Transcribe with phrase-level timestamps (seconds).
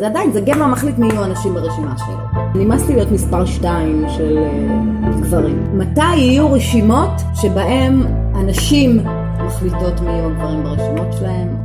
[0.00, 2.42] זה עדיין, זה גבר מחליט מי יהיו אנשים ברשימה שלו.
[2.54, 5.78] נמאס לי להיות מספר 2 של uh, גברים.
[5.78, 8.02] מתי יהיו רשימות שבהם
[8.34, 9.00] הנשים
[9.46, 11.56] מחליטות מי יהיו הגברים ברשימות שלהם?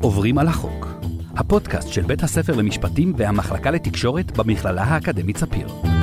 [0.00, 0.86] עוברים על החוק,
[1.36, 5.95] הפודקאסט של בית הספר למשפטים והמחלקה לתקשורת במכללה האקדמית ספיר.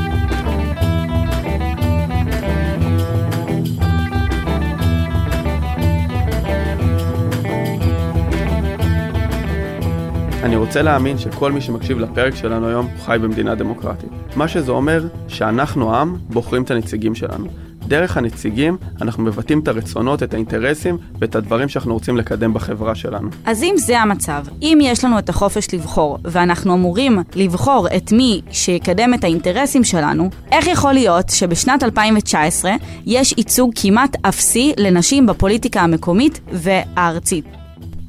[10.43, 14.09] אני רוצה להאמין שכל מי שמקשיב לפרק שלנו היום חי במדינה דמוקרטית.
[14.35, 17.45] מה שזה אומר שאנחנו העם בוחרים את הנציגים שלנו.
[17.87, 23.29] דרך הנציגים אנחנו מבטאים את הרצונות, את האינטרסים ואת הדברים שאנחנו רוצים לקדם בחברה שלנו.
[23.45, 28.41] אז אם זה המצב, אם יש לנו את החופש לבחור, ואנחנו אמורים לבחור את מי
[28.51, 32.71] שיקדם את האינטרסים שלנו, איך יכול להיות שבשנת 2019
[33.05, 37.45] יש ייצוג כמעט אפסי לנשים בפוליטיקה המקומית והארצית?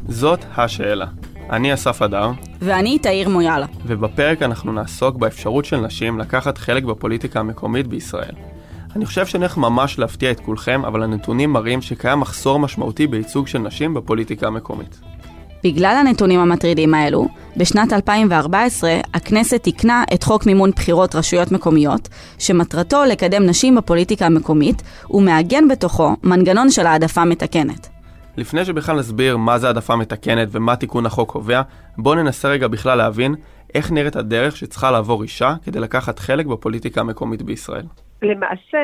[0.09, 1.07] זאת השאלה.
[1.51, 2.31] אני אסף הדר.
[2.61, 3.67] ואני תאיר מויאלה.
[3.87, 8.35] ובפרק אנחנו נעסוק באפשרות של נשים לקחת חלק בפוליטיקה המקומית בישראל.
[8.97, 13.59] אני חושב שנלך ממש להפתיע את כולכם, אבל הנתונים מראים שקיים מחסור משמעותי בייצוג של
[13.59, 15.01] נשים בפוליטיקה המקומית.
[15.65, 23.05] בגלל הנתונים המטרידים האלו, בשנת 2014 הכנסת תיקנה את חוק מימון בחירות רשויות מקומיות, שמטרתו
[23.05, 27.94] לקדם נשים בפוליטיקה המקומית, ומעגן בתוכו מנגנון של העדפה מתקנת.
[28.37, 31.63] לפני שבכלל נסביר מה זה העדפה מתקנת ומה תיקון החוק קובע,
[31.99, 33.35] בואו ננסה רגע בכלל להבין
[33.75, 37.85] איך נראית הדרך שצריכה לעבור אישה כדי לקחת חלק בפוליטיקה המקומית בישראל.
[38.23, 38.79] למעשה,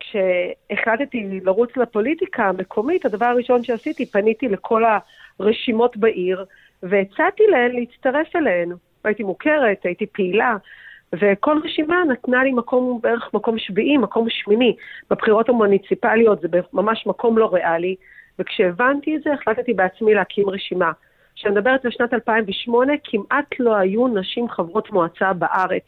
[0.00, 4.82] כשהחלטתי לרוץ לפוליטיקה המקומית, הדבר הראשון שעשיתי, פניתי לכל
[5.40, 6.44] הרשימות בעיר,
[6.82, 8.72] והצעתי להן להצטרף אליהן.
[9.04, 10.56] הייתי מוכרת, הייתי פעילה,
[11.12, 14.76] וכל רשימה נתנה לי מקום, בערך מקום שביעי, מקום שמיני.
[15.10, 17.96] בבחירות המוניציפליות זה ממש מקום לא ריאלי.
[18.38, 20.92] וכשהבנתי את זה, החלטתי בעצמי להקים רשימה.
[21.34, 25.82] כשאני מדברת על שנת 2008, כמעט לא היו נשים חברות מועצה בארץ.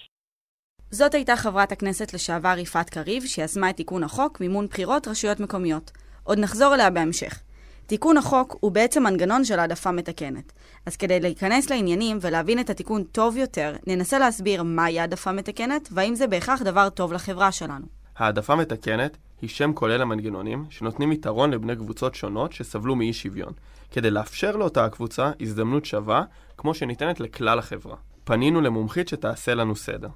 [0.90, 5.90] זאת הייתה חברת הכנסת לשעבר יפעת קריב, שיזמה את תיקון החוק מימון בחירות רשויות מקומיות.
[6.24, 7.42] עוד נחזור אליה בהמשך.
[7.86, 10.52] תיקון החוק הוא בעצם מנגנון של העדפה מתקנת.
[10.86, 16.14] אז כדי להיכנס לעניינים ולהבין את התיקון טוב יותר, ננסה להסביר מהי העדפה מתקנת, והאם
[16.14, 17.86] זה בהכרח דבר טוב לחברה שלנו.
[18.16, 23.52] העדפה מתקנת היא שם כולל המנגנונים שנותנים יתרון לבני קבוצות שונות שסבלו מאי שוויון,
[23.90, 26.22] כדי לאפשר לאותה הקבוצה הזדמנות שווה
[26.56, 27.96] כמו שניתנת לכלל החברה.
[28.24, 30.08] פנינו למומחית שתעשה לנו סדר.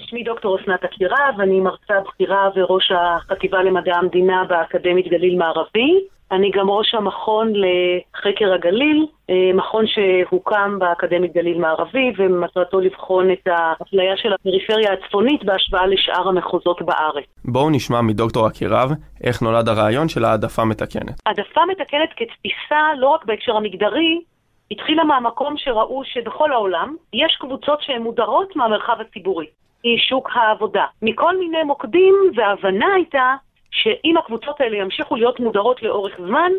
[0.00, 6.06] שמי דוקטור אסנת עקירה ואני מרצה בכירה וראש החטיבה למדעי המדינה באקדמית גליל מערבי.
[6.32, 13.46] אני גם ראש המכון לחקר הגליל, אה, מכון שהוקם באקדמית גליל מערבי ומטרתו לבחון את
[13.46, 17.24] האפליה של הפריפריה הצפונית בהשוואה לשאר המחוזות בארץ.
[17.44, 18.90] בואו נשמע מדוקטור אקירב
[19.24, 21.20] איך נולד הרעיון של העדפה מתקנת.
[21.26, 24.20] העדפה מתקנת כתפיסה לא רק בהקשר המגדרי,
[24.70, 29.46] התחילה מהמקום שראו שבכל העולם יש קבוצות שהן מודרות מהמרחב הציבורי.
[29.82, 30.84] היא שוק העבודה.
[31.02, 33.34] מכל מיני מוקדים, וההבנה הייתה
[33.70, 36.52] שאם הקבוצות האלה ימשיכו להיות מודרות לאורך זמן,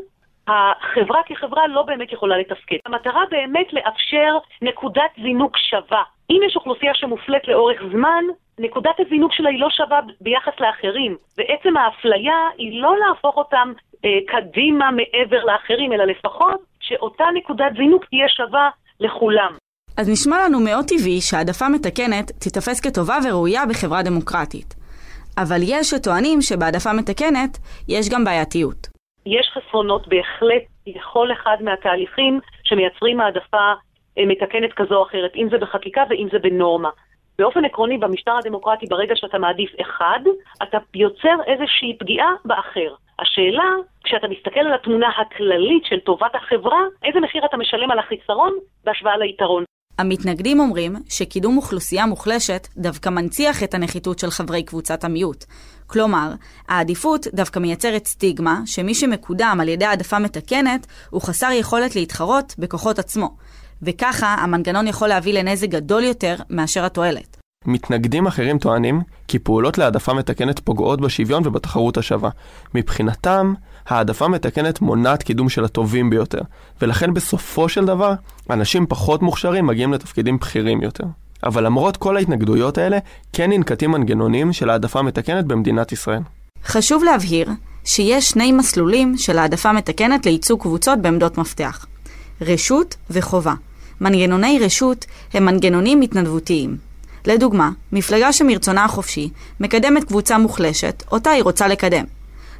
[0.47, 2.77] החברה כחברה לא באמת יכולה לתפקד.
[2.85, 6.03] המטרה באמת לאפשר נקודת זינוק שווה.
[6.29, 8.23] אם יש אוכלוסייה שמופלית לאורך זמן,
[8.59, 11.17] נקודת הזינוק שלה היא לא שווה ביחס לאחרים.
[11.37, 13.73] ועצם האפליה היא לא להפוך אותם
[14.05, 19.53] אה, קדימה מעבר לאחרים, אלא לפחות שאותה נקודת זינוק תהיה שווה לכולם.
[19.97, 24.80] אז נשמע לנו מאוד טבעי שהעדפה מתקנת תיתפס כטובה וראויה בחברה דמוקרטית.
[25.43, 27.57] אבל יש שטוענים שבהעדפה מתקנת
[27.87, 28.87] יש גם בעייתיות.
[29.25, 33.73] יש חסרונות בהחלט לכל אחד מהתהליכים שמייצרים העדפה
[34.17, 36.89] אה, מתקנת כזו או אחרת, אם זה בחקיקה ואם זה בנורמה.
[37.39, 40.19] באופן עקרוני, במשטר הדמוקרטי, ברגע שאתה מעדיף אחד,
[40.63, 42.93] אתה יוצר איזושהי פגיעה באחר.
[43.19, 43.69] השאלה,
[44.03, 48.53] כשאתה מסתכל על התמונה הכללית של טובת החברה, איזה מחיר אתה משלם על החיסרון
[48.83, 49.63] בהשוואה ליתרון.
[50.01, 55.45] המתנגדים אומרים שקידום אוכלוסייה מוחלשת דווקא מנציח את הנחיתות של חברי קבוצת המיעוט.
[55.87, 56.33] כלומר,
[56.67, 62.99] העדיפות דווקא מייצרת סטיגמה שמי שמקודם על ידי העדפה מתקנת הוא חסר יכולת להתחרות בכוחות
[62.99, 63.35] עצמו.
[63.81, 67.37] וככה המנגנון יכול להביא לנזק גדול יותר מאשר התועלת.
[67.65, 72.29] מתנגדים אחרים טוענים כי פעולות להעדפה מתקנת פוגעות בשוויון ובתחרות השווה.
[72.75, 73.53] מבחינתם,
[73.87, 76.41] העדפה מתקנת מונעת קידום של הטובים ביותר,
[76.81, 78.13] ולכן בסופו של דבר,
[78.49, 81.03] אנשים פחות מוכשרים מגיעים לתפקידים בכירים יותר.
[81.43, 82.97] אבל למרות כל ההתנגדויות האלה,
[83.33, 86.21] כן ננקטים מנגנונים של העדפה מתקנת במדינת ישראל.
[86.65, 87.49] חשוב להבהיר
[87.85, 91.85] שיש שני מסלולים של העדפה מתקנת לייצוג קבוצות בעמדות מפתח.
[92.41, 93.53] רשות וחובה.
[94.01, 96.77] מנגנוני רשות הם מנגנונים התנדבותיים.
[97.25, 99.29] לדוגמה, מפלגה שמרצונה החופשי
[99.59, 102.05] מקדמת קבוצה מוחלשת, אותה היא רוצה לקדם.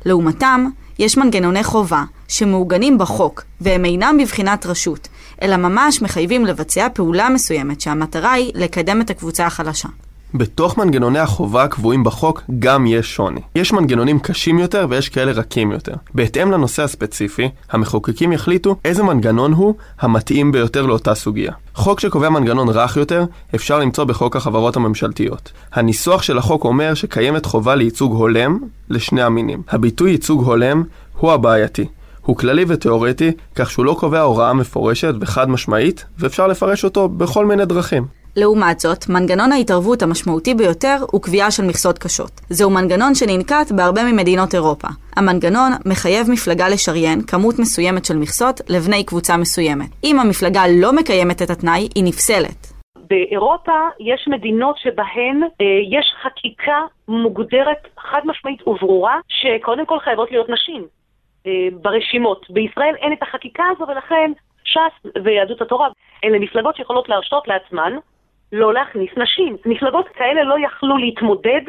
[0.06, 0.66] לעומתם,
[1.02, 5.08] יש מנגנוני חובה שמעוגנים בחוק, והם אינם בבחינת רשות,
[5.42, 9.90] אלא ממש מחייבים לבצע פעולה מסוימת שהמטרה היא לקדם את הקבוצה החלשה.
[10.34, 13.42] בתוך מנגנוני החובה הקבועים בחוק גם יש שוני.
[13.56, 15.94] יש מנגנונים קשים יותר ויש כאלה רכים יותר.
[16.14, 21.52] בהתאם לנושא הספציפי, המחוקקים יחליטו איזה מנגנון הוא המתאים ביותר לאותה סוגיה.
[21.76, 23.26] חוק שקובע מנגנון רך יותר,
[23.56, 25.52] אפשר למצוא בחוק החברות הממשלתיות.
[25.74, 29.62] הניסוח של החוק אומר שקיימת חובה לייצוג הולם לשני המינים.
[29.70, 30.84] הביטוי ייצוג הולם
[31.18, 31.86] הוא הבעייתי.
[32.22, 37.46] הוא כללי ותאורטי, כך שהוא לא קובע הוראה מפורשת וחד משמעית, ואפשר לפרש אותו בכל
[37.46, 38.21] מיני דרכים.
[38.36, 42.32] לעומת זאת, מנגנון ההתערבות המשמעותי ביותר הוא קביעה של מכסות קשות.
[42.50, 44.88] זהו מנגנון שננקט בהרבה ממדינות אירופה.
[45.18, 49.90] המנגנון מחייב מפלגה לשריין כמות מסוימת של מכסות לבני קבוצה מסוימת.
[50.04, 52.62] אם המפלגה לא מקיימת את התנאי, היא נפסלת.
[53.10, 60.50] באירופה יש מדינות שבהן אה, יש חקיקה מוגדרת חד משמעית וברורה שקודם כל חייבות להיות
[60.50, 60.84] נשים
[61.48, 61.52] אה,
[61.82, 62.46] ברשימות.
[62.50, 64.32] בישראל אין את החקיקה הזו ולכן
[64.64, 65.88] ש"ס ויהדות התורה
[66.24, 67.94] אלה מפלגות שיכולות להרשות לעצמן
[68.52, 69.58] לא להכניס נשים.
[69.66, 71.62] מפלגות כאלה לא יכלו להתמודד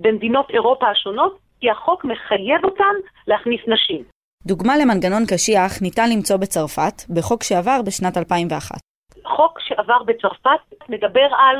[0.00, 2.94] במדינות אירופה השונות, כי החוק מחייב אותן
[3.26, 4.04] להכניס נשים.
[4.46, 8.76] דוגמה למנגנון קשיח ניתן למצוא בצרפת, בחוק שעבר בשנת 2001.
[9.24, 11.56] חוק שעבר בצרפת מדבר על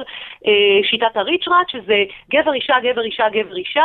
[0.46, 3.84] אה, שיטת הריצ'ראט, שזה גבר אישה, גבר אישה, גבר אישה.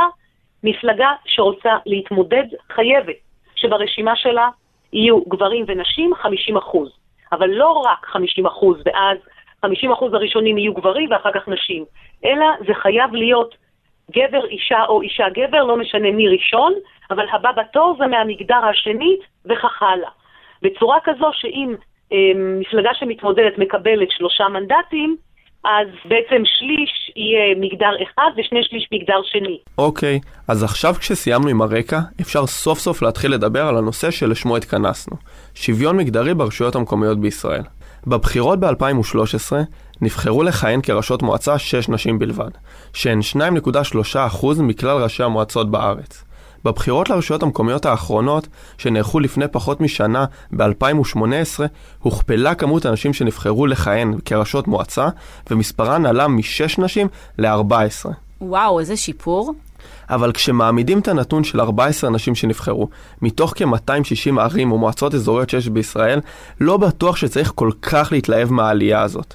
[0.63, 2.45] מפלגה שרוצה להתמודד
[2.75, 3.15] חייבת
[3.55, 4.49] שברשימה שלה
[4.93, 6.89] יהיו גברים ונשים 50 אחוז.
[7.31, 9.17] אבל לא רק 50 אחוז, ואז
[9.65, 9.67] 50%
[10.13, 11.85] הראשונים יהיו גברים ואחר כך נשים,
[12.25, 13.55] אלא זה חייב להיות
[14.11, 16.73] גבר, אישה או אישה גבר, לא משנה מי ראשון,
[17.11, 20.09] אבל הבא בתור זה מהמגדר השני וכך הלאה.
[20.61, 21.75] בצורה כזו שאם
[22.13, 25.17] אה, מפלגה שמתמודדת מקבלת שלושה מנדטים,
[25.65, 29.59] אז בעצם שליש יהיה מגדר אחד ושני שליש מגדר שני.
[29.77, 35.17] אוקיי, אז עכשיו כשסיימנו עם הרקע, אפשר סוף סוף להתחיל לדבר על הנושא שלשמו התכנסנו,
[35.55, 37.61] שוויון מגדרי ברשויות המקומיות בישראל.
[38.07, 39.53] בבחירות ב-2013
[40.01, 42.49] נבחרו לכהן כראשות מועצה 6 נשים בלבד,
[42.93, 46.23] שהן 2.3% מכלל ראשי המועצות בארץ.
[46.65, 48.47] בבחירות לרשויות המקומיות האחרונות,
[48.77, 51.19] שנערכו לפני פחות משנה, ב-2018,
[51.99, 55.07] הוכפלה כמות הנשים שנבחרו לכהן כראשות מועצה,
[55.51, 57.07] ומספרן עלה מ-6 נשים
[57.37, 58.09] ל-14.
[58.41, 59.53] וואו, איזה שיפור.
[60.09, 62.87] אבל כשמעמידים את הנתון של 14 נשים שנבחרו,
[63.21, 66.19] מתוך כ-260 ערים ומועצות אזוריות שיש בישראל,
[66.61, 69.33] לא בטוח שצריך כל כך להתלהב מהעלייה הזאת.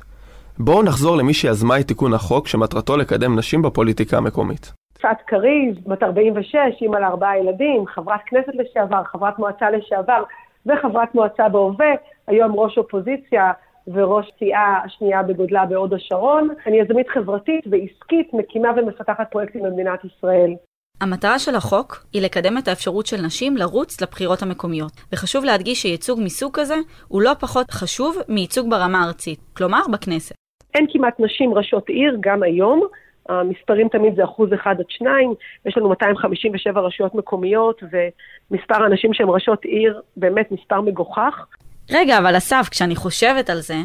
[0.58, 4.72] בואו נחזור למי שיזמה את תיקון החוק שמטרתו לקדם נשים בפוליטיקה המקומית.
[4.98, 10.22] יפעת קריב, בת 46, אימא לארבעה ילדים, חברת כנסת לשעבר, חברת מועצה לשעבר
[10.66, 11.92] וחברת מועצה בהווה,
[12.26, 13.52] היום ראש אופוזיציה
[13.94, 16.48] וראש סיעה השנייה בגודלה בהוד השרון.
[16.66, 20.54] אני יזמית חברתית ועסקית, מקימה ומפתחת פרויקטים במדינת ישראל.
[21.00, 26.20] המטרה של החוק היא לקדם את האפשרות של נשים לרוץ לבחירות המקומיות, וחשוב להדגיש שייצוג
[26.22, 26.74] מסוג כזה
[27.08, 30.34] הוא לא פחות חשוב מייצוג ברמה הארצית, כלומר בכנסת.
[30.74, 32.86] אין כמעט נשים ראשות עיר, גם היום.
[33.28, 35.34] המספרים תמיד זה אחוז אחד עד שניים,
[35.66, 41.46] יש לנו 257 רשויות מקומיות, ומספר האנשים שהם ראשות עיר באמת מספר מגוחך.
[41.90, 43.82] רגע, אבל אסף, כשאני חושבת על זה,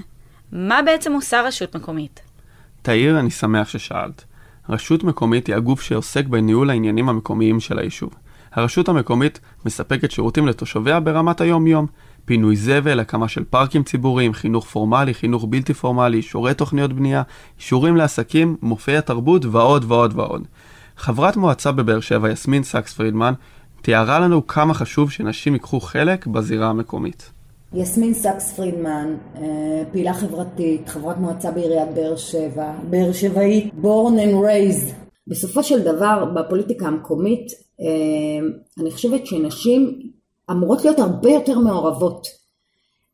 [0.52, 2.20] מה בעצם עושה רשות מקומית?
[2.82, 4.26] תאיר, אני שמח ששאלת.
[4.70, 8.14] רשות מקומית היא הגוף שעוסק בניהול העניינים המקומיים של היישוב.
[8.52, 11.86] הרשות המקומית מספקת שירותים לתושביה ברמת היום-יום.
[12.26, 17.24] פינוי זבל, הקמה של פארקים ציבוריים, חינוך פורמלי, חינוך בלתי פורמלי, אישורי תוכניות בנייה,
[17.60, 20.48] אישורים לעסקים, מופעי התרבות ועוד ועוד ועוד.
[20.98, 23.34] חברת מועצה בבאר שבע, יסמין סאקס פרידמן,
[23.82, 27.35] תיארה לנו כמה חשוב שנשים ייקחו חלק בזירה המקומית.
[27.74, 34.36] יסמין סאקס פרידמן, אה, פעילה חברתית, חברת מועצה בעיריית באר שבע, באר שבעית, born and
[34.46, 34.94] raised.
[35.28, 38.48] בסופו של דבר, בפוליטיקה המקומית, אה,
[38.82, 40.00] אני חושבת שנשים
[40.52, 42.28] אמורות להיות הרבה יותר מעורבות.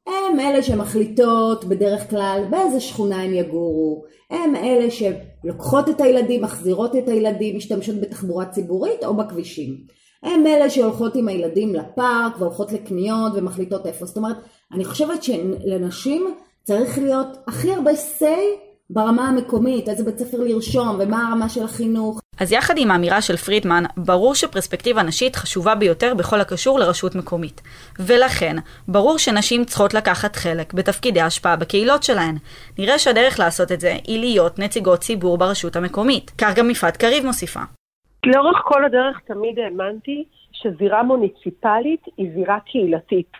[0.07, 6.95] הם אלה שמחליטות בדרך כלל באיזה שכונה הם יגורו, הם אלה שלוקחות את הילדים, מחזירות
[6.95, 10.00] את הילדים, משתמשות בתחבורה ציבורית או בכבישים.
[10.23, 14.05] הם אלה שהולכות עם הילדים לפארק והולכות לקניות ומחליטות איפה.
[14.05, 14.37] זאת אומרת,
[14.71, 21.27] אני חושבת שלנשים צריך להיות הכי הרבה say ברמה המקומית, איזה בית ספר לרשום ומה
[21.27, 22.21] הרמה של החינוך.
[22.39, 27.61] אז יחד עם האמירה של פרידמן, ברור שפרספקטיבה נשית חשובה ביותר בכל הקשור לרשות מקומית.
[27.99, 28.55] ולכן,
[28.87, 32.37] ברור שנשים צריכות לקחת חלק בתפקידי השפעה בקהילות שלהן.
[32.79, 36.31] נראה שהדרך לעשות את זה היא להיות נציגות ציבור ברשות המקומית.
[36.37, 37.61] כך גם יפעת קריב מוסיפה.
[38.25, 43.31] לאורך כל הדרך תמיד האמנתי שזירה מוניציפלית היא זירה קהילתית.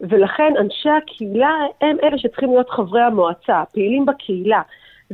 [0.00, 4.62] ולכן אנשי הקהילה הם אלה שצריכים להיות חברי המועצה, פעילים בקהילה.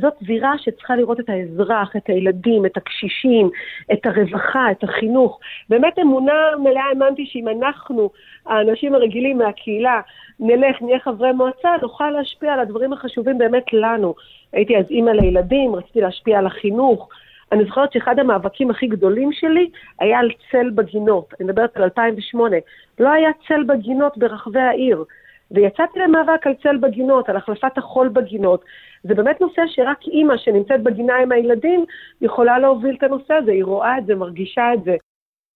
[0.01, 3.49] זאת זירה שצריכה לראות את האזרח, את הילדים, את הקשישים,
[3.93, 5.39] את הרווחה, את החינוך.
[5.69, 6.33] באמת אמונה
[6.63, 8.09] מלאה האמנתי שאם אנחנו,
[8.45, 10.01] האנשים הרגילים מהקהילה,
[10.39, 14.15] נלך, נהיה חברי מועצה, נוכל להשפיע על הדברים החשובים באמת לנו.
[14.53, 17.09] הייתי אז אימא לילדים, רציתי להשפיע על החינוך.
[17.51, 21.33] אני זוכרת שאחד המאבקים הכי גדולים שלי היה על צל בגינות.
[21.39, 22.57] אני מדברת על 2008.
[22.99, 25.03] לא היה צל בגינות ברחבי העיר.
[25.51, 28.65] ויצאתי למאבק על צל בגינות, על החלפת החול בגינות.
[29.03, 31.85] זה באמת נושא שרק אימא שנמצאת בגינה עם הילדים
[32.21, 34.95] יכולה להוביל את הנושא הזה, היא רואה את זה, מרגישה את זה.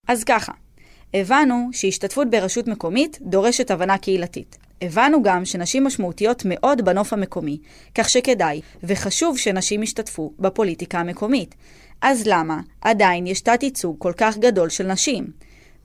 [0.07, 0.51] אז ככה,
[1.13, 4.70] הבנו שהשתתפות ברשות מקומית דורשת הבנה קהילתית.
[4.81, 7.57] הבנו גם שנשים משמעותיות מאוד בנוף המקומי,
[7.97, 11.55] כך שכדאי וחשוב שנשים ישתתפו בפוליטיקה המקומית.
[12.01, 15.23] אז למה עדיין יש תת ייצוג כל כך גדול של נשים?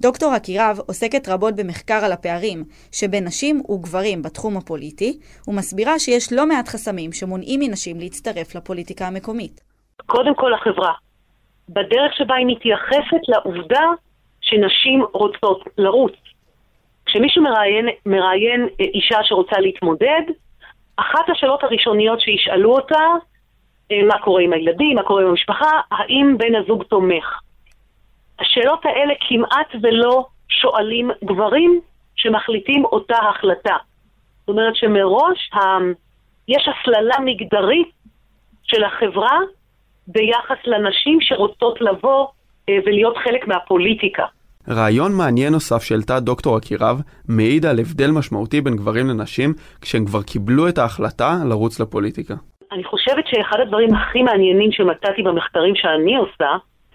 [0.01, 6.47] דוקטור עקירב עוסקת רבות במחקר על הפערים שבין נשים וגברים בתחום הפוליטי, ומסבירה שיש לא
[6.47, 9.61] מעט חסמים שמונעים מנשים להצטרף לפוליטיקה המקומית.
[10.07, 10.93] קודם כל החברה.
[11.69, 13.85] בדרך שבה היא מתייחסת לעובדה
[14.41, 16.13] שנשים רוצות לרוץ.
[17.07, 20.23] כשמישהו מראיין, מראיין אישה שרוצה להתמודד,
[20.97, 23.05] אחת השאלות הראשוניות שישאלו אותה,
[23.93, 27.41] אה, מה קורה עם הילדים, מה קורה עם המשפחה, האם בן הזוג תומך.
[28.41, 31.81] השאלות האלה כמעט ולא שואלים גברים
[32.17, 33.77] שמחליטים אותה החלטה.
[34.41, 35.59] זאת אומרת שמראש ה...
[36.49, 37.91] יש הסללה מגדרית
[38.63, 39.39] של החברה
[40.07, 42.27] ביחס לנשים שרוצות לבוא
[42.69, 44.27] אה, ולהיות חלק מהפוליטיקה.
[44.69, 50.23] רעיון מעניין נוסף שהעלתה דוקטור אקירב מעיד על הבדל משמעותי בין גברים לנשים כשהם כבר
[50.23, 52.35] קיבלו את ההחלטה לרוץ לפוליטיקה.
[52.73, 56.51] אני חושבת שאחד הדברים הכי מעניינים שמצאתי במחקרים שאני עושה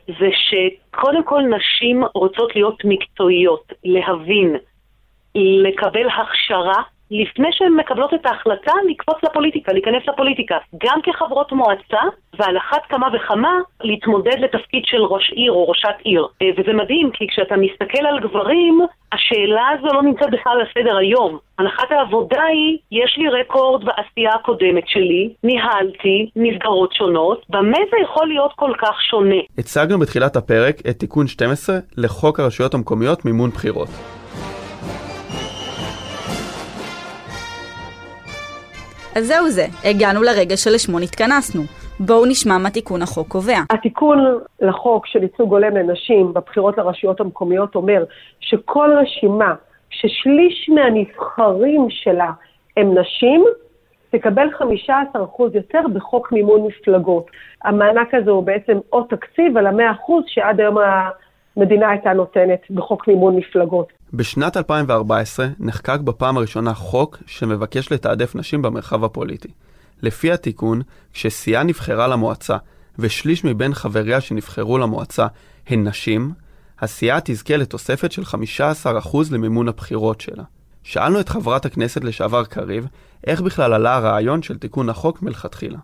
[0.07, 4.55] זה שקודם כל נשים רוצות להיות מקצועיות, להבין,
[5.35, 10.57] לקבל הכשרה לפני שהן מקבלות את ההחלטה לקפוץ לפוליטיקה, להיכנס לפוליטיקה.
[10.83, 12.03] גם כחברות מועצה,
[12.39, 13.51] ועל אחת כמה וכמה
[13.81, 16.27] להתמודד לתפקיד של ראש עיר או ראשת עיר.
[16.41, 18.79] אה, וזה מדהים, כי כשאתה מסתכל על גברים,
[19.11, 21.37] השאלה הזו לא נמצאת בכלל על סדר היום.
[21.59, 28.27] הנחת העבודה היא, יש לי רקורד בעשייה הקודמת שלי, ניהלתי מסגרות שונות, במה זה יכול
[28.27, 29.41] להיות כל כך שונה?
[29.57, 34.20] הצגנו בתחילת הפרק את תיקון 12 לחוק הרשויות המקומיות מימון בחירות.
[39.15, 41.61] אז זהו זה, הגענו לרגע שלשמו נתכנסנו.
[41.99, 43.59] בואו נשמע מה תיקון החוק קובע.
[43.69, 48.03] התיקון לחוק של ייצוג הולם לנשים בבחירות לרשויות המקומיות אומר
[48.39, 49.53] שכל רשימה
[49.89, 52.31] ששליש מהנבחרים שלה
[52.77, 53.45] הם נשים,
[54.09, 54.47] תקבל
[54.87, 54.91] 15%
[55.53, 57.25] יותר בחוק מימון מפלגות.
[57.63, 60.77] המענק הזה הוא בעצם או תקציב על ה-100% שעד היום
[61.55, 63.93] המדינה הייתה נותנת בחוק מימון מפלגות.
[64.13, 69.47] בשנת 2014 נחקק בפעם הראשונה חוק שמבקש לתעדף נשים במרחב הפוליטי.
[70.01, 70.81] לפי התיקון,
[71.13, 72.57] כשסיעה נבחרה למועצה
[72.99, 75.27] ושליש מבין חבריה שנבחרו למועצה
[75.67, 76.31] הן נשים,
[76.79, 80.43] הסיעה תזכה לתוספת של 15% למימון הבחירות שלה.
[80.83, 82.87] שאלנו את חברת הכנסת לשעבר קריב,
[83.27, 85.77] איך בכלל עלה הרעיון של תיקון החוק מלכתחילה.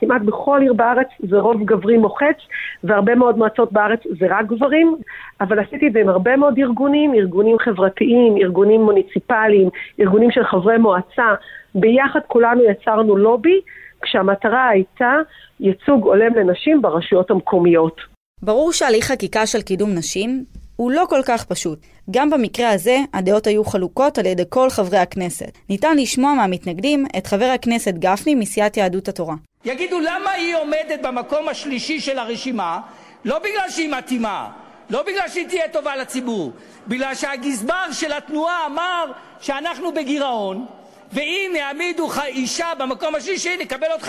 [0.00, 2.36] כמעט בכל עיר בארץ זה רוב גברי מוחץ,
[2.84, 4.96] והרבה מאוד מועצות בארץ זה רק גברים,
[5.40, 9.68] אבל עשיתי את זה עם הרבה מאוד ארגונים, ארגונים חברתיים, ארגונים מוניציפליים,
[10.00, 11.34] ארגונים של חברי מועצה.
[11.74, 13.60] ביחד כולנו יצרנו לובי,
[14.02, 15.14] כשהמטרה הייתה
[15.60, 18.00] ייצוג הולם לנשים ברשויות המקומיות.
[18.42, 20.44] ברור שהליך חקיקה של קידום נשים
[20.80, 21.78] הוא לא כל כך פשוט.
[22.10, 25.58] גם במקרה הזה, הדעות היו חלוקות על ידי כל חברי הכנסת.
[25.68, 29.34] ניתן לשמוע מהמתנגדים את חבר הכנסת גפני מסיעת יהדות התורה.
[29.64, 32.80] יגידו למה היא עומדת במקום השלישי של הרשימה,
[33.24, 34.50] לא בגלל שהיא מתאימה,
[34.90, 36.52] לא בגלל שהיא תהיה טובה לציבור,
[36.88, 40.66] בגלל שהגזבר של התנועה אמר שאנחנו בגירעון,
[41.12, 44.04] ואם יעמידו אישה במקום השלישי נקבל עוד 15%.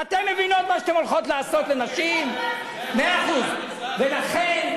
[0.00, 2.28] אתם מבינות מה שאתם הולכות לעשות לנשים?
[2.94, 3.44] מאה אחוז.
[3.98, 4.73] ולכן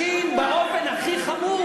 [0.00, 1.60] אנטי-נשים באופן הכי חמור.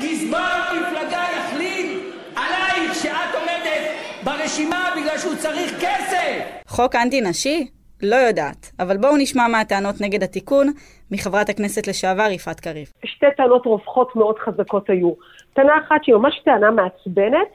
[0.00, 2.02] גזבר מפלגה יחליט
[2.36, 3.82] עלייך שאת עומדת
[4.24, 6.60] ברשימה בגלל שהוא צריך כסף.
[6.66, 7.66] חוק אנטי-נשי?
[8.02, 10.66] לא יודעת, אבל בואו נשמע מה הטענות נגד התיקון
[11.10, 12.92] מחברת הכנסת לשעבר יפעת קריב.
[13.04, 15.12] שתי טענות רווחות מאוד חזקות היו.
[15.54, 17.48] טענה אחת שהיא ממש טענה מעצבנת,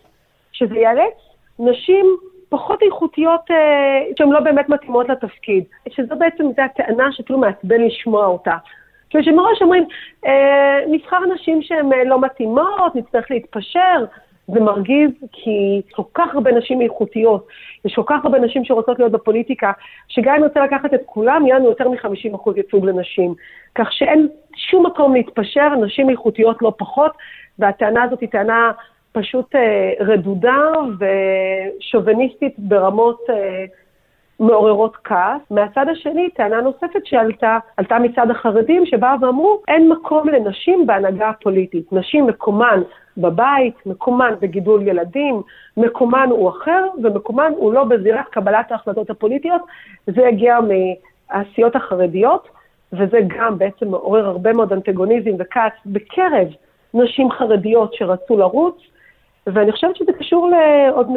[0.52, 1.18] שזה יאלץ
[1.60, 2.06] נשים
[2.50, 3.56] פחות איכותיות אה,
[4.18, 5.64] שהן לא באמת מתאימות לתפקיד.
[5.90, 8.56] שזו בעצם, זו הטענה שאפילו מעצבן לשמוע אותה.
[9.14, 9.86] כאילו שמראש אומרים,
[10.26, 14.06] אה, נבחר נשים שהן אה, לא מתאימות, נצטרך להתפשר.
[14.48, 17.48] זה מרגיז כי יש כל כך הרבה נשים איכותיות,
[17.86, 19.72] יש כל כך הרבה נשים שרוצות להיות בפוליטיקה,
[20.08, 23.34] שגם אם נרצה לקחת את כולם, יהיה לנו יותר מ-50% ייצוג לנשים.
[23.76, 27.12] כך שאין שום מקום להתפשר, נשים איכותיות לא פחות,
[27.60, 28.72] והטענה הזאת היא טענה
[29.12, 30.58] פשוט אה, רדודה
[31.00, 33.66] ושוביניסטית ברמות אה,
[34.40, 35.42] מעוררות כעס.
[35.52, 41.94] מהצד השני, טענה נוספת שעלתה, עלתה מצד החרדים, שבאו ואמרו, אין מקום לנשים בהנהגה הפוליטית.
[41.94, 42.82] נשים מקומן
[43.18, 45.42] בבית, מקומן בגידול ילדים,
[45.78, 49.62] מקומן הוא אחר, ומקומן הוא לא בזירת קבלת ההחלטות הפוליטיות.
[50.08, 50.60] זה הגיע
[51.32, 52.48] מהסיעות החרדיות,
[52.94, 56.48] וזה גם בעצם מעורר הרבה מאוד אנטגוניזם וכעס בקרב
[56.94, 58.76] נשים חרדיות שרצו לרוץ,
[59.48, 61.08] ואני חושבת שזה קשור לעוד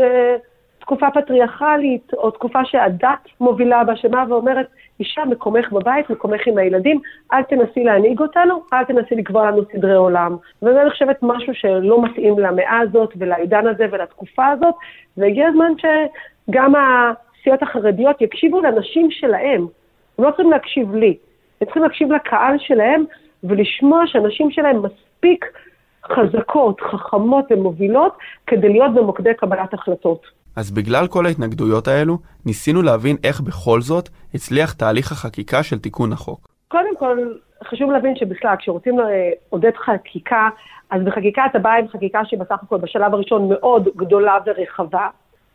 [0.86, 4.66] תקופה פטריארכלית, או תקופה שהדת מובילה בה, שבאה ואומרת,
[5.00, 7.00] אישה, מקומך בבית, מקומך עם הילדים,
[7.32, 10.36] אל תנסי להנהיג אותנו, אל תנסי לקבוע לנו סדרי עולם.
[10.62, 14.74] וזה, אני חושבת, משהו שלא מתאים למאה הזאת ולעידן הזה ולתקופה הזאת,
[15.16, 19.66] והגיע הזמן שגם הסיעות החרדיות יקשיבו לנשים שלהם.
[20.18, 21.16] הם לא צריכים להקשיב לי,
[21.60, 23.04] הם צריכים להקשיב לקהל שלהם
[23.44, 25.44] ולשמוע שהנשים שלהם מספיק
[26.12, 30.45] חזקות, חכמות ומובילות כדי להיות במוקדי קבלת החלטות.
[30.56, 36.12] אז בגלל כל ההתנגדויות האלו, ניסינו להבין איך בכל זאת הצליח תהליך החקיקה של תיקון
[36.12, 36.48] החוק.
[36.68, 37.18] קודם כל,
[37.64, 40.48] חשוב להבין שבכלל, כשרוצים לעודד חקיקה,
[40.90, 45.06] אז בחקיקה אתה בא עם חקיקה שהיא בסך הכל בשלב הראשון מאוד גדולה ורחבה,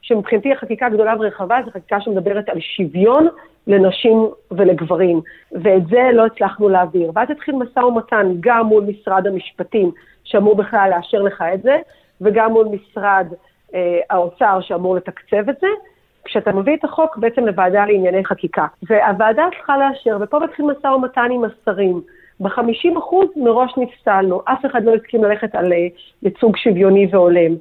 [0.02, 3.28] שמבחינתי החקיקה גדולה ורחבה זו חקיקה שמדברת על שוויון
[3.68, 7.12] לנשים ולגברים, ואת זה לא הצלחנו להעביר.
[7.16, 9.92] ואז התחיל משא ומתן גם מול משרד המשפטים,
[10.24, 11.78] שאמור בכלל לאשר לך את זה,
[12.22, 13.28] וגם מול משרד
[14.10, 15.68] האוצר שאמור לתקצב את זה.
[16.26, 21.28] כשאתה מביא את החוק בעצם לוועדה לענייני חקיקה, והוועדה צריכה לאשר, ופה מתחיל משא ומתן
[21.32, 22.02] עם השרים.
[22.40, 25.88] ב-50% מראש נפסלנו, אף אחד לא הסכים ללכת על אה,
[26.24, 27.56] ייצוג שוויוני והולם.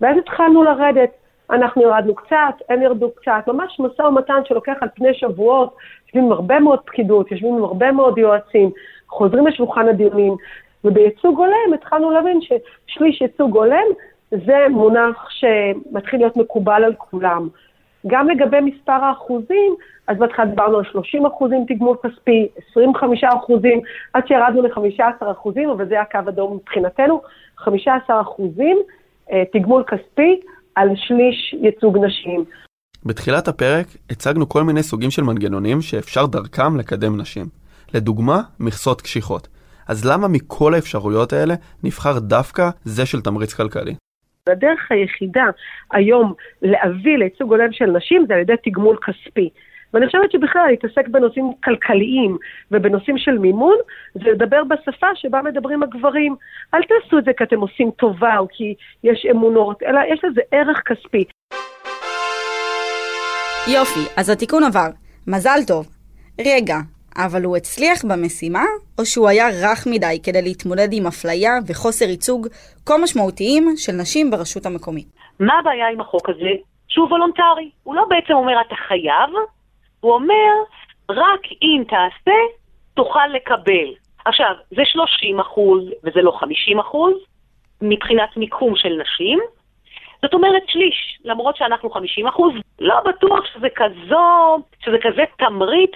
[0.00, 1.10] ואז התחלנו לרדת.
[1.50, 6.32] אנחנו ירדנו קצת, הם ירדו קצת, ממש משא ומתן שלוקח על פני שבועות, יושבים עם
[6.32, 8.70] הרבה מאוד פקידות, יושבים עם הרבה מאוד יועצים,
[9.08, 10.36] חוזרים לשולחן הדיונים,
[10.84, 13.86] ובייצוג הולם התחלנו להבין ששליש ייצוג הולם
[14.30, 17.48] זה מונח שמתחיל להיות מקובל על כולם.
[18.06, 19.74] גם לגבי מספר האחוזים,
[20.06, 23.80] אז בהתחלה דיברנו על 30 אחוזים תגמול כספי, 25 אחוזים,
[24.12, 27.20] עד שירדנו ל-15 אחוזים, אבל זה הקו אדום מבחינתנו,
[27.56, 28.78] 15 אחוזים
[29.32, 30.40] אה, תגמול כספי
[30.74, 32.44] על שליש ייצוג נשים.
[33.04, 37.46] בתחילת הפרק הצגנו כל מיני סוגים של מנגנונים שאפשר דרכם לקדם נשים.
[37.94, 39.48] לדוגמה, מכסות קשיחות.
[39.88, 43.94] אז למה מכל האפשרויות האלה נבחר דווקא זה של תמריץ כלכלי?
[44.48, 45.44] הדרך היחידה
[45.92, 49.50] היום להביא לייצוג הולם של נשים זה על ידי תגמול כספי.
[49.94, 52.36] ואני חושבת שבכלל להתעסק בנושאים כלכליים
[52.70, 53.76] ובנושאים של מימון,
[54.14, 56.36] זה לדבר בשפה שבה מדברים הגברים.
[56.74, 60.40] אל תעשו את זה כי אתם עושים טובה או כי יש אמונות, אלא יש לזה
[60.52, 61.24] ערך כספי.
[63.74, 64.88] יופי, אז התיקון עבר.
[65.26, 65.88] מזל טוב.
[66.40, 66.76] רגע,
[67.16, 68.64] אבל הוא הצליח במשימה,
[68.98, 72.46] או שהוא היה רך מדי כדי להתמודד עם אפליה וחוסר ייצוג
[72.86, 75.06] כה משמעותיים של נשים ברשות המקומית?
[75.40, 76.50] מה הבעיה עם החוק הזה?
[76.88, 77.70] שהוא וולונטרי.
[77.82, 79.30] הוא לא בעצם אומר אתה חייב,
[80.00, 80.52] הוא אומר
[81.10, 82.38] רק אם תעשה,
[82.94, 83.88] תוכל לקבל.
[84.24, 87.14] עכשיו, זה 30 אחוז וזה לא 50 אחוז
[87.82, 89.38] מבחינת מיקום של נשים.
[90.22, 95.92] זאת אומרת שליש, למרות שאנחנו 50 אחוז, לא בטוח שזה כזו, שזה כזה תמריץ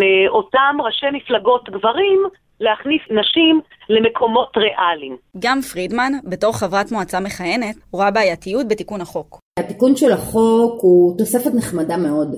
[0.00, 2.22] לאותם ראשי מפלגות גברים
[2.60, 5.16] להכניס נשים למקומות ריאליים.
[5.38, 9.38] גם פרידמן, בתור חברת מועצה מכהנת, רואה בעייתיות בתיקון החוק.
[9.58, 12.36] התיקון של החוק הוא תוספת נחמדה מאוד,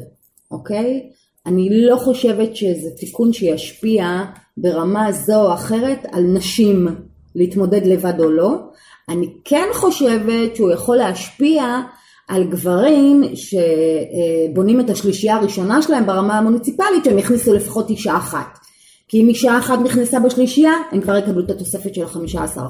[0.51, 1.11] אוקיי?
[1.47, 4.05] אני לא חושבת שזה תיקון שישפיע
[4.57, 6.87] ברמה זו או אחרת על נשים
[7.35, 8.51] להתמודד לבד או לא.
[9.09, 11.81] אני כן חושבת שהוא יכול להשפיע
[12.31, 18.59] על גברים שבונים את השלישייה הראשונה שלהם ברמה המוניציפלית שהם יכניסו לפחות אישה אחת.
[19.09, 22.61] כי אם אישה אחת נכנסה בשלישייה הם כבר יקבלו את התוספת של ה-15%.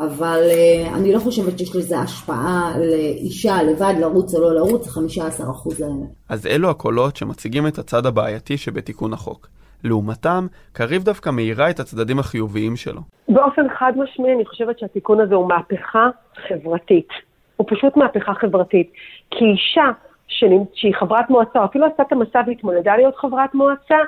[0.00, 5.84] אבל uh, אני לא חושבת שיש לזה השפעה לאישה לבד לרוץ או לא לרוץ, ה-15%
[5.84, 6.06] האלה.
[6.28, 9.48] אז אלו הקולות שמציגים את הצד הבעייתי שבתיקון החוק.
[9.84, 13.00] לעומתם, קריב דווקא מאירה את הצדדים החיוביים שלו.
[13.28, 16.08] באופן חד משמעי, אני חושבת שהתיקון הזה הוא מהפכה
[16.48, 17.08] חברתית.
[17.56, 18.92] הוא פשוט מהפכה חברתית.
[19.30, 19.90] כי אישה
[20.28, 23.98] שהיא חברת מועצה, או אפילו עשתה את המסע והתמודדה להיות חברת מועצה,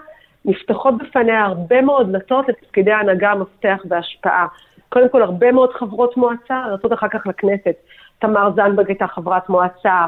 [0.45, 4.47] נפתחות בפניה הרבה מאוד דלתות לתפקידי ההנהגה, מפתח והשפעה.
[4.89, 7.75] קודם כל, הרבה מאוד חברות מועצה רצות אחר כך לכנסת.
[8.19, 10.07] תמר זנדברג הייתה חברת מועצה,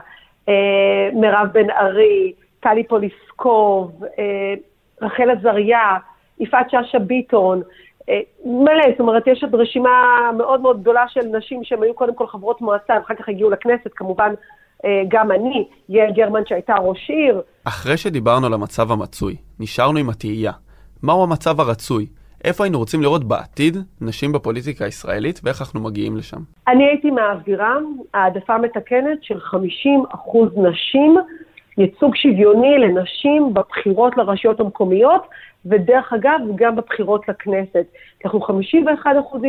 [0.49, 4.55] אה, מירב בן ארי, טלי פוליסקוב, אה,
[5.03, 5.97] רחל עזריה,
[6.41, 7.63] יפעת שאשא ביטון,
[8.45, 9.91] מלא, זאת אומרת, יש עוד רשימה
[10.37, 13.91] מאוד מאוד גדולה של נשים שהן היו קודם כל חברות מועצה, ואחר כך הגיעו לכנסת,
[13.97, 14.35] כמובן
[14.85, 17.43] אה, גם אני, יעל גרמן שהייתה ראש עיר.
[17.65, 20.53] אחרי שדיברנו על המצב המצוי, נשארנו עם התהייה.
[21.03, 22.07] מהו המצב הרצוי?
[22.45, 26.41] איפה היינו רוצים לראות בעתיד נשים בפוליטיקה הישראלית ואיך אנחנו מגיעים לשם.
[26.69, 27.75] אני הייתי מעבירה
[28.15, 29.59] העדפה מתקנת של 50%
[30.57, 31.17] נשים,
[31.79, 35.23] ייצוג שוויוני לנשים בבחירות לרשויות המקומיות,
[35.67, 37.87] ודרך אגב, גם בבחירות לכנסת.
[38.25, 39.05] אנחנו 51%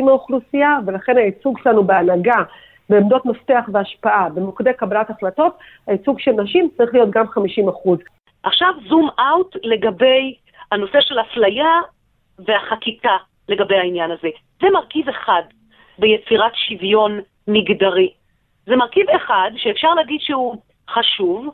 [0.06, 2.44] מהאוכלוסייה, ולכן הייצוג שלנו בהנהגה,
[2.90, 7.30] בעמדות מפתח והשפעה, במוקדי קבלת החלטות, הייצוג של נשים צריך להיות גם 50%.
[8.44, 10.36] עכשיו זום אאוט לגבי
[10.72, 11.80] הנושא של אפליה
[12.40, 13.18] והחקיקה
[13.50, 14.30] לגבי העניין הזה.
[14.62, 15.42] זה מרכיב אחד
[16.00, 18.14] ביצירת שוויון מגדרי.
[18.66, 20.56] זה מרכיב אחד שאפשר להגיד שהוא
[20.90, 21.48] חשוב,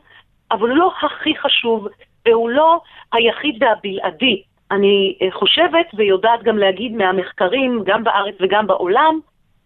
[0.50, 1.88] אבל לא הכי חשוב,
[2.26, 2.80] והוא לא
[3.12, 4.42] היחיד והבלעדי.
[4.70, 9.18] אני אה, חושבת ויודעת גם להגיד מהמחקרים, גם בארץ וגם בעולם,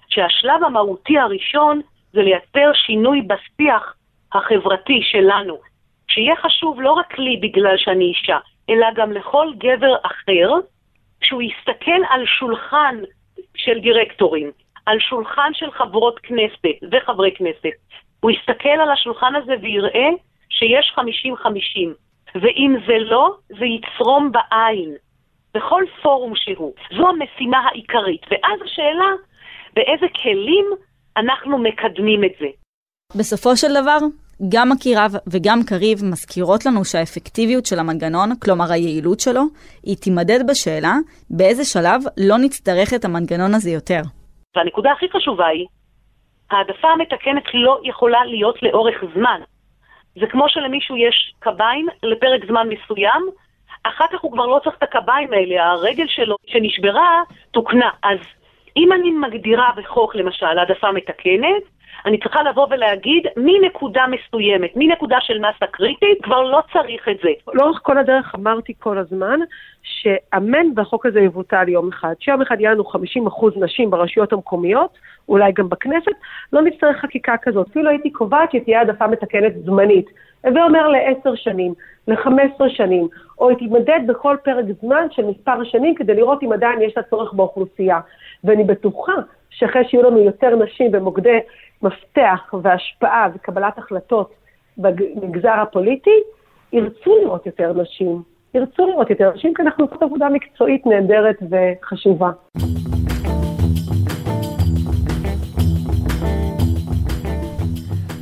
[0.08, 1.80] שהשלב המהותי הראשון
[2.12, 3.94] זה לייצר שינוי בשיח
[4.32, 5.58] החברתי שלנו,
[6.08, 8.38] שיהיה חשוב לא רק לי בגלל שאני אישה,
[8.70, 10.50] אלא גם לכל גבר אחר,
[11.22, 12.96] שהוא יסתכל על שולחן
[13.56, 14.50] של דירקטורים,
[14.86, 17.76] על שולחן של חברות כנסת וחברי כנסת.
[18.20, 20.08] הוא יסתכל על השולחן הזה ויראה
[20.50, 21.00] שיש 50-50,
[22.34, 24.94] ואם זה לא, זה יצרום בעין,
[25.54, 26.72] בכל פורום שהוא.
[26.96, 28.22] זו המשימה העיקרית.
[28.30, 29.10] ואז השאלה,
[29.74, 30.66] באיזה כלים
[31.16, 32.46] אנחנו מקדמים את זה.
[33.18, 33.98] בסופו של דבר,
[34.48, 39.42] גם עקירב וגם קריב מזכירות לנו שהאפקטיביות של המנגנון, כלומר היעילות שלו,
[39.82, 40.94] היא תימדד בשאלה
[41.30, 44.02] באיזה שלב לא נצטרך את המנגנון הזה יותר.
[44.56, 45.66] והנקודה הכי חשובה היא,
[46.50, 49.40] העדפה המתקנת לא יכולה להיות לאורך זמן.
[50.14, 53.22] זה כמו שלמישהו יש קביים לפרק זמן מסוים,
[53.82, 57.90] אחר כך הוא כבר לא צריך את הקביים האלה, הרגל שלו שנשברה תוקנה.
[58.02, 58.18] אז
[58.76, 61.62] אם אני מגדירה בחוק למשל העדפה מתקנת,
[62.06, 67.28] אני צריכה לבוא ולהגיד, מנקודה מסוימת, מנקודה של מסה קריטית, כבר לא צריך את זה.
[67.54, 69.38] לאורך כל הדרך אמרתי כל הזמן,
[69.82, 72.14] שאמן והחוק הזה יבוטל יום אחד.
[72.20, 72.96] שיום אחד יהיה לנו 50%
[73.56, 76.12] נשים ברשויות המקומיות, אולי גם בכנסת,
[76.52, 77.66] לא נצטרך חקיקה כזאת.
[77.70, 80.06] אפילו הייתי קובעת שתהיה העדפה מתקנת זמנית.
[80.44, 81.74] הווה אומר לעשר שנים,
[82.08, 83.08] ל-15 שנים,
[83.38, 87.02] או היא תימדד בכל פרק זמן של מספר שנים כדי לראות אם עדיין יש לה
[87.02, 88.00] צורך באוכלוסייה.
[88.44, 89.12] ואני בטוחה
[89.60, 91.38] שאחרי שיהיו לנו יותר נשים במוקדי
[91.82, 94.34] מפתח והשפעה וקבלת החלטות
[94.76, 96.20] במגזר הפוליטי,
[96.72, 98.22] ירצו לראות יותר נשים.
[98.54, 102.30] ירצו לראות יותר נשים, כי אנחנו עושות עבודה מקצועית נהדרת וחשובה.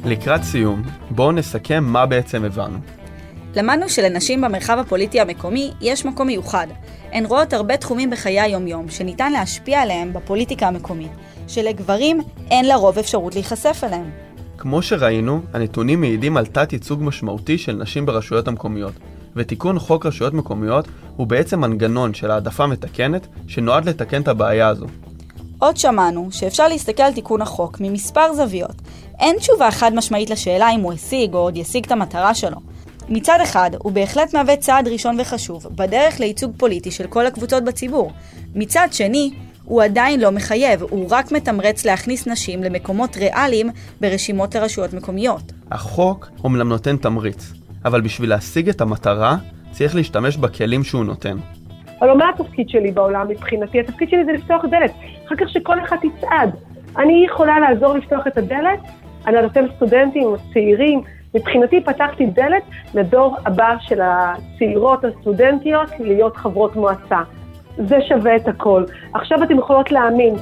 [0.07, 2.98] לקראת סיום, בואו נסכם מה בעצם הבנו.
[3.59, 6.67] למדנו שלנשים במרחב הפוליטי המקומי יש מקום מיוחד.
[7.13, 11.11] הן רואות הרבה תחומים בחיי היומיום שניתן להשפיע עליהם בפוליטיקה המקומית,
[11.49, 14.11] שלגברים אין לרוב אפשרות להיחשף אליהם.
[14.59, 18.93] כמו שראינו, הנתונים מעידים על תת-ייצוג משמעותי של נשים ברשויות המקומיות,
[19.37, 24.87] ותיקון חוק רשויות מקומיות הוא בעצם מנגנון של העדפה מתקנת שנועד לתקן את הבעיה הזו.
[25.59, 28.75] עוד שמענו שאפשר להסתכל על תיקון החוק ממספר זוויות.
[29.19, 32.57] אין תשובה חד משמעית לשאלה אם הוא השיג או עוד ישיג את המטרה שלו.
[33.11, 38.13] מצד אחד, הוא בהחלט מהווה צעד ראשון וחשוב בדרך לייצוג פוליטי של כל הקבוצות בציבור.
[38.55, 39.31] מצד שני,
[39.65, 45.53] הוא עדיין לא מחייב, הוא רק מתמרץ להכניס נשים למקומות ריאליים ברשימות לרשויות מקומיות.
[45.73, 47.53] החוק אומנם נותן תמריץ,
[47.85, 49.37] אבל בשביל להשיג את המטרה,
[49.71, 51.37] צריך להשתמש בכלים שהוא נותן.
[52.01, 53.81] הלוא מה התפקיד שלי בעולם מבחינתי?
[53.81, 54.93] התפקיד שלי זה לפתוח דלת.
[55.27, 56.51] אחר כך שכל אחד תצעד.
[56.97, 58.81] אני יכולה לעזור לפתוח את הדלת,
[59.27, 61.03] אני נותן סטודנטים צעירים.
[61.35, 62.63] מבחינתי פתחתי דלת
[62.95, 67.21] לדור הבא של הצעירות הסטודנטיות להיות חברות מועצה.
[67.77, 68.85] זה שווה את הכל.
[69.15, 70.35] עכשיו אתם יכולות להאמין.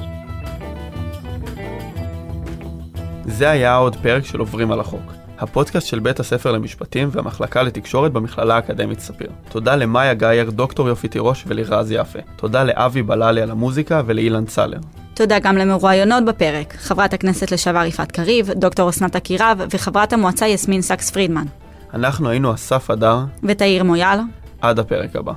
[3.23, 5.13] זה היה עוד פרק של עוברים על החוק.
[5.39, 9.29] הפודקאסט של בית הספר למשפטים והמחלקה לתקשורת במכללה האקדמית ספיר.
[9.49, 12.19] תודה למאיה גאייר, דוקטור יופי תירוש ולירז יפה.
[12.35, 14.79] תודה לאבי בללי על המוזיקה ולאילן צלר.
[15.17, 20.81] תודה גם למרואיינות בפרק, חברת הכנסת לשעבר יפעת קריב, דוקטור אסנת אקירב וחברת המועצה יסמין
[20.81, 21.45] סאקס פרידמן.
[21.93, 24.19] אנחנו היינו אסף הדר ותאיר מויאל.
[24.61, 25.33] עד הפרק הבא.